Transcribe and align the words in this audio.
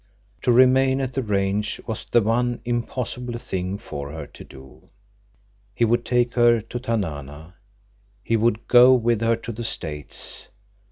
To 0.41 0.51
remain 0.51 0.99
at 0.99 1.13
the 1.13 1.21
range 1.21 1.79
was 1.85 2.05
the 2.05 2.23
one 2.23 2.59
impossible 2.65 3.37
thing 3.37 3.77
for 3.77 4.11
her 4.11 4.25
to 4.25 4.43
do. 4.43 4.89
He 5.75 5.85
would 5.85 6.05
take 6.05 6.33
her 6.33 6.59
to 6.59 6.79
Tanana. 6.79 7.53
He 8.23 8.35
would 8.35 8.67
go 8.67 8.95
with 8.95 9.21
her 9.21 9.35
to 9.35 9.51
the 9.51 9.63
States. 9.63 10.47